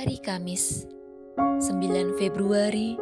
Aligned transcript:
Hari 0.00 0.16
Kamis, 0.24 0.88
9 1.36 2.16
Februari 2.16 2.96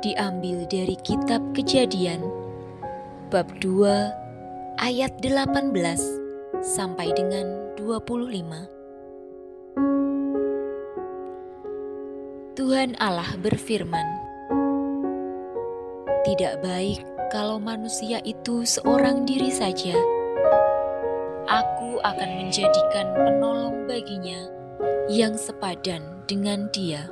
diambil 0.04 0.68
dari 0.68 1.00
kitab 1.00 1.40
Kejadian 1.56 2.20
bab 3.32 3.48
2 3.56 4.76
ayat 4.76 5.16
18 5.24 5.72
sampai 6.60 7.16
dengan 7.16 7.72
25. 7.80 8.68
Tuhan 12.60 12.92
Allah 13.00 13.32
berfirman, 13.40 14.29
"Tidak 16.30 16.62
baik 16.62 17.02
kalau 17.34 17.58
manusia 17.58 18.22
itu 18.22 18.62
seorang 18.62 19.26
diri 19.26 19.50
saja. 19.50 19.98
Aku 21.50 21.98
akan 22.06 22.30
menjadikan 22.46 23.10
penolong 23.18 23.90
baginya 23.90 24.46
yang 25.10 25.34
sepadan 25.34 26.22
dengan 26.30 26.70
dia." 26.70 27.10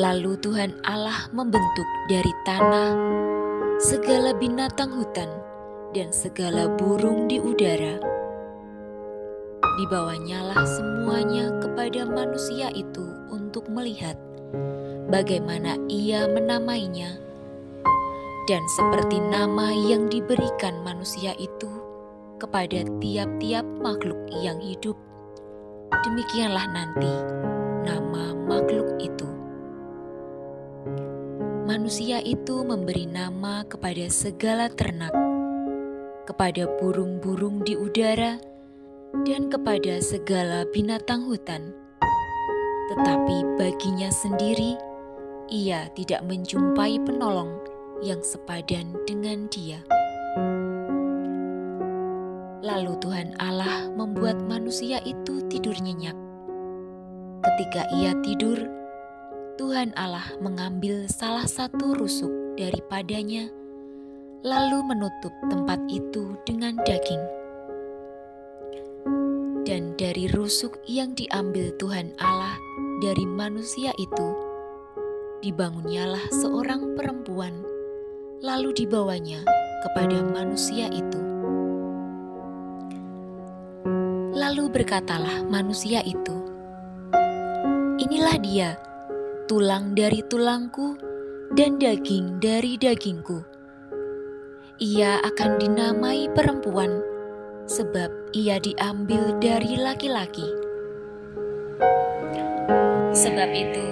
Lalu 0.00 0.40
Tuhan 0.40 0.72
Allah 0.88 1.28
membentuk 1.36 1.84
dari 2.08 2.32
tanah 2.48 2.96
segala 3.76 4.32
binatang 4.32 4.88
hutan 4.88 5.28
dan 5.92 6.08
segala 6.14 6.72
burung 6.80 7.28
di 7.28 7.36
udara. 7.36 8.00
Dibawanyalah 9.60 10.64
semuanya 10.64 11.52
kepada 11.60 12.08
manusia 12.08 12.72
itu 12.72 13.04
untuk 13.28 13.68
melihat 13.68 14.16
bagaimana 15.10 15.76
ia 15.90 16.26
menamainya, 16.30 17.18
dan 18.46 18.62
seperti 18.74 19.18
nama 19.18 19.70
yang 19.70 20.10
diberikan 20.10 20.82
manusia 20.82 21.34
itu 21.38 21.70
kepada 22.40 22.82
tiap-tiap 22.98 23.66
makhluk 23.84 24.18
yang 24.40 24.58
hidup, 24.58 24.96
demikianlah 26.06 26.66
nanti 26.72 27.12
nama 27.84 28.32
makhluk 28.34 28.96
itu. 28.98 29.28
Manusia 31.68 32.18
itu 32.24 32.66
memberi 32.66 33.06
nama 33.06 33.62
kepada 33.62 34.10
segala 34.10 34.66
ternak, 34.66 35.14
kepada 36.26 36.66
burung-burung 36.82 37.62
di 37.62 37.78
udara, 37.78 38.42
dan 39.22 39.46
kepada 39.50 40.02
segala 40.02 40.66
binatang 40.74 41.26
hutan. 41.26 41.70
Tetapi 42.90 43.54
baginya 43.54 44.10
sendiri, 44.10 44.74
ia 45.46 45.86
tidak 45.94 46.26
menjumpai 46.26 46.98
penolong 47.06 47.54
yang 48.02 48.18
sepadan 48.18 48.98
dengan 49.06 49.46
dia. 49.46 49.78
Lalu 52.66 52.98
Tuhan 52.98 53.38
Allah 53.38 53.88
membuat 53.94 54.42
manusia 54.42 54.98
itu 55.06 55.38
tidur 55.46 55.78
nyenyak. 55.78 56.18
Ketika 57.46 57.86
ia 57.94 58.10
tidur, 58.26 58.58
Tuhan 59.54 59.94
Allah 59.94 60.26
mengambil 60.42 61.06
salah 61.06 61.46
satu 61.46 61.94
rusuk 61.94 62.58
daripadanya, 62.58 63.48
lalu 64.42 64.82
menutup 64.82 65.30
tempat 65.46 65.78
itu 65.86 66.34
dengan 66.42 66.74
daging. 66.82 67.39
Dan 69.70 69.94
dari 69.94 70.26
rusuk 70.26 70.82
yang 70.90 71.14
diambil 71.14 71.70
Tuhan 71.78 72.10
Allah 72.18 72.58
dari 72.98 73.22
manusia 73.22 73.94
itu, 74.02 74.34
dibangunnyalah 75.46 76.26
seorang 76.34 76.98
perempuan, 76.98 77.54
lalu 78.42 78.74
dibawanya 78.74 79.46
kepada 79.86 80.26
manusia 80.26 80.90
itu. 80.90 81.22
Lalu 84.34 84.74
berkatalah 84.74 85.46
manusia 85.46 86.02
itu, 86.02 86.34
"Inilah 88.02 88.42
dia." 88.42 88.74
tulang 89.46 89.98
dari 89.98 90.22
tulangku 90.26 90.98
dan 91.58 91.78
daging 91.78 92.42
dari 92.42 92.74
dagingku. 92.74 93.42
Ia 94.78 95.22
akan 95.26 95.58
dinamai 95.58 96.30
perempuan, 96.34 97.02
sebab 97.66 98.19
ia 98.32 98.62
diambil 98.62 99.38
dari 99.42 99.74
laki-laki. 99.78 100.46
Sebab 103.10 103.50
itu, 103.50 103.86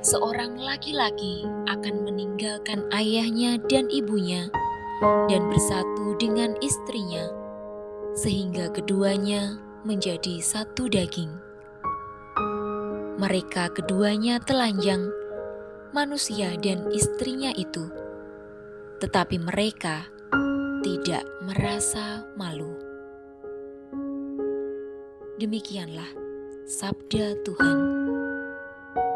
seorang 0.00 0.56
laki-laki 0.56 1.44
akan 1.68 2.08
meninggalkan 2.08 2.84
ayahnya 2.96 3.60
dan 3.68 3.92
ibunya 3.92 4.48
dan 5.28 5.44
bersatu 5.52 6.16
dengan 6.16 6.56
istrinya, 6.64 7.28
sehingga 8.16 8.72
keduanya 8.72 9.60
menjadi 9.84 10.40
satu 10.40 10.88
daging 10.88 11.52
mereka 13.22 13.70
keduanya 13.70 14.42
telanjang, 14.42 15.06
manusia 15.94 16.58
dan 16.58 16.90
istrinya 16.90 17.54
itu, 17.54 17.86
tetapi 18.98 19.38
mereka 19.38 20.10
tidak 20.82 21.22
merasa 21.46 22.26
malu. 22.34 22.91
Demikianlah 25.40 26.12
sabda 26.68 27.40
Tuhan. 27.40 27.78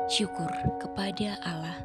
Syukur 0.08 0.48
kepada 0.80 1.36
Allah. 1.44 1.76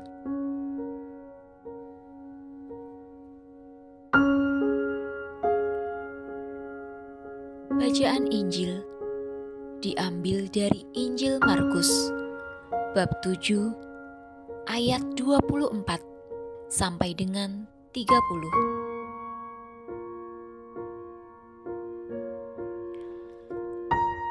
Bacaan 7.76 8.32
Injil 8.32 8.80
diambil 9.84 10.48
dari 10.48 10.88
Injil 10.96 11.36
Markus 11.44 11.92
bab 12.96 13.12
7 13.20 13.76
ayat 14.72 15.04
24 15.20 15.76
sampai 16.72 17.12
dengan 17.12 17.68
30. 17.92 18.71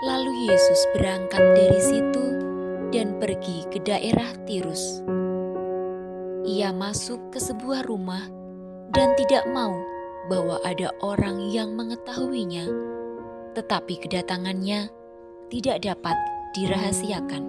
Lalu 0.01 0.49
Yesus 0.49 0.81
berangkat 0.97 1.45
dari 1.53 1.77
situ 1.77 2.25
dan 2.89 3.21
pergi 3.21 3.69
ke 3.69 3.85
daerah 3.85 4.33
Tirus. 4.49 5.05
Ia 6.49 6.73
masuk 6.73 7.29
ke 7.29 7.37
sebuah 7.37 7.85
rumah 7.85 8.25
dan 8.97 9.13
tidak 9.21 9.45
mau 9.53 9.77
bahwa 10.33 10.57
ada 10.65 10.89
orang 11.05 11.53
yang 11.53 11.77
mengetahuinya, 11.77 12.65
tetapi 13.53 14.01
kedatangannya 14.01 14.89
tidak 15.53 15.85
dapat 15.85 16.17
dirahasiakan. 16.57 17.45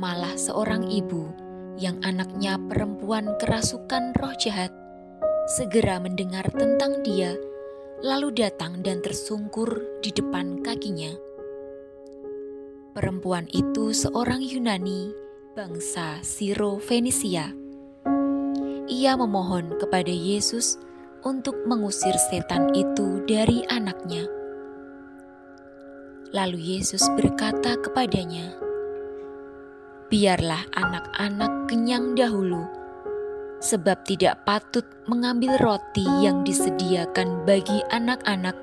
Malah 0.00 0.32
seorang 0.40 0.88
ibu 0.88 1.28
yang 1.76 2.00
anaknya 2.00 2.56
perempuan 2.72 3.36
kerasukan 3.36 4.16
roh 4.16 4.32
jahat 4.40 4.72
segera 5.44 6.00
mendengar 6.00 6.48
tentang 6.56 7.04
dia, 7.04 7.36
lalu 8.04 8.28
datang 8.36 8.84
dan 8.84 9.00
tersungkur 9.00 10.00
di 10.04 10.12
depan 10.12 10.60
kakinya. 10.60 11.16
Perempuan 12.92 13.48
itu 13.52 13.92
seorang 13.96 14.40
Yunani, 14.44 15.12
bangsa 15.56 16.20
Siro 16.20 16.76
Fenisia. 16.76 17.52
Ia 18.86 19.12
memohon 19.16 19.80
kepada 19.80 20.12
Yesus 20.12 20.76
untuk 21.24 21.56
mengusir 21.64 22.12
setan 22.28 22.72
itu 22.76 23.24
dari 23.24 23.64
anaknya. 23.72 24.28
Lalu 26.36 26.76
Yesus 26.76 27.04
berkata 27.16 27.80
kepadanya, 27.80 28.52
"Biarlah 30.12 30.68
anak-anak 30.76 31.72
kenyang 31.72 32.12
dahulu, 32.12 32.75
sebab 33.60 34.04
tidak 34.04 34.44
patut 34.44 34.84
mengambil 35.08 35.56
roti 35.58 36.04
yang 36.22 36.44
disediakan 36.44 37.44
bagi 37.48 37.80
anak-anak 37.88 38.56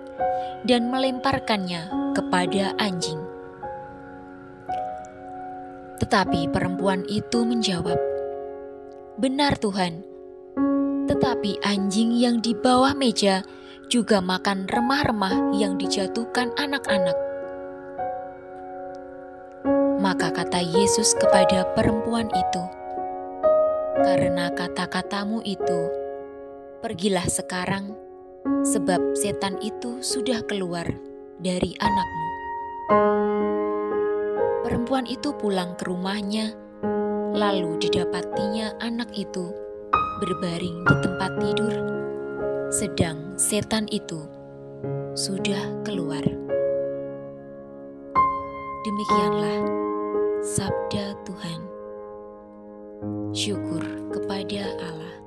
dan 0.65 0.89
melemparkannya 0.89 2.13
kepada 2.13 2.77
anjing." 2.77 3.19
Tetapi 6.03 6.51
perempuan 6.51 7.07
itu 7.07 7.47
menjawab, 7.47 7.95
"Benar, 9.15 9.55
Tuhan, 9.55 10.03
tetapi 11.07 11.63
anjing 11.63 12.11
yang 12.17 12.43
di 12.43 12.51
bawah 12.51 12.91
meja 12.91 13.45
juga 13.87 14.19
makan 14.19 14.67
remah-remah 14.67 15.55
yang 15.55 15.79
dijatuhkan 15.79 16.51
anak-anak." 16.59 17.15
Maka 20.03 20.35
kata 20.35 20.59
Yesus 20.59 21.15
kepada 21.15 21.63
perempuan 21.71 22.27
itu, 22.27 22.63
"Karena 24.03 24.51
kata-katamu 24.51 25.39
itu, 25.47 25.81
pergilah 26.83 27.25
sekarang, 27.25 27.95
sebab 28.67 29.15
setan 29.15 29.57
itu 29.63 30.03
sudah 30.03 30.43
keluar 30.45 30.85
dari 31.39 31.73
anakmu." 31.79 32.27
Perempuan 34.67 35.07
itu 35.07 35.31
pulang 35.39 35.73
ke 35.79 35.87
rumahnya, 35.87 36.53
Lalu 37.33 37.81
didapatinya 37.81 38.77
anak 38.77 39.09
itu 39.17 39.49
berbaring 40.21 40.85
di 40.85 40.95
tempat 41.01 41.33
tidur, 41.41 41.73
sedang 42.69 43.33
setan 43.41 43.89
itu 43.89 44.21
sudah 45.17 45.81
keluar. 45.81 46.21
Demikianlah 48.85 49.65
sabda 50.45 51.17
Tuhan. 51.25 51.72
Syukur 53.43 53.83
kepada 54.15 54.71
Allah. 54.79 55.22